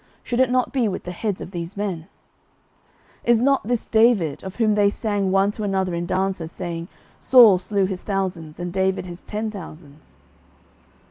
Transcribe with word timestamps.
should 0.23 0.39
it 0.39 0.49
not 0.49 0.73
be 0.73 0.87
with 0.87 1.03
the 1.03 1.11
heads 1.11 1.41
of 1.41 1.51
these 1.51 1.77
men? 1.77 2.07
09:029:005 3.19 3.19
Is 3.25 3.39
not 3.39 3.67
this 3.67 3.87
David, 3.87 4.43
of 4.43 4.55
whom 4.55 4.73
they 4.73 4.89
sang 4.89 5.29
one 5.29 5.51
to 5.51 5.61
another 5.61 5.93
in 5.93 6.07
dances, 6.07 6.51
saying, 6.51 6.87
Saul 7.19 7.59
slew 7.59 7.85
his 7.85 8.01
thousands, 8.01 8.59
and 8.59 8.73
David 8.73 9.05
his 9.05 9.21
ten 9.21 9.51
thousands? 9.51 10.19